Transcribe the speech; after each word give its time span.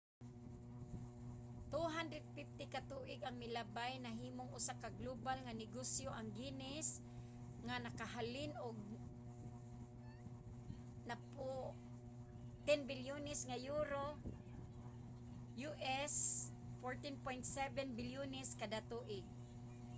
250 1.73 2.73
ka 2.73 2.79
tuig 2.91 3.21
ang 3.23 3.35
milabay 3.43 3.93
nahimong 3.99 4.51
usa 4.57 4.73
ka 4.81 4.89
global 4.99 5.37
nga 5.45 5.59
negosyo 5.61 6.09
ang 6.13 6.27
guinness 6.37 6.89
nga 7.67 7.75
nakahalin 7.85 8.53
og 8.65 8.77
10 12.67 12.89
bilyones 12.91 13.39
nga 13.49 13.57
euro 13.71 14.05
us$14.7 16.87 17.59
bilyones 17.99 18.49
kada 18.61 18.79
tuig 18.91 19.25